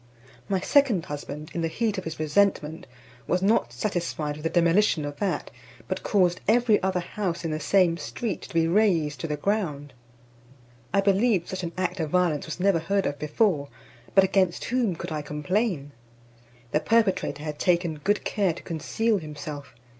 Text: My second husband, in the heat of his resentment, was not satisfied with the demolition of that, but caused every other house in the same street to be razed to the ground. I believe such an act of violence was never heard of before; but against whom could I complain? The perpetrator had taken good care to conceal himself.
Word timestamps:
My 0.49 0.59
second 0.59 1.05
husband, 1.05 1.51
in 1.53 1.61
the 1.61 1.67
heat 1.67 1.99
of 1.99 2.05
his 2.05 2.19
resentment, 2.19 2.87
was 3.27 3.43
not 3.43 3.71
satisfied 3.71 4.35
with 4.35 4.43
the 4.43 4.49
demolition 4.49 5.05
of 5.05 5.17
that, 5.17 5.51
but 5.87 6.01
caused 6.01 6.41
every 6.47 6.81
other 6.81 7.01
house 7.01 7.45
in 7.45 7.51
the 7.51 7.59
same 7.59 7.97
street 7.97 8.41
to 8.41 8.53
be 8.55 8.67
razed 8.67 9.19
to 9.19 9.27
the 9.27 9.37
ground. 9.37 9.93
I 10.91 11.01
believe 11.01 11.47
such 11.47 11.61
an 11.61 11.73
act 11.77 11.99
of 11.99 12.09
violence 12.09 12.47
was 12.47 12.59
never 12.59 12.79
heard 12.79 13.05
of 13.05 13.19
before; 13.19 13.67
but 14.15 14.23
against 14.23 14.63
whom 14.65 14.95
could 14.95 15.11
I 15.11 15.21
complain? 15.21 15.91
The 16.71 16.79
perpetrator 16.79 17.43
had 17.43 17.59
taken 17.59 17.99
good 18.03 18.23
care 18.25 18.53
to 18.53 18.63
conceal 18.63 19.19
himself. 19.19 19.75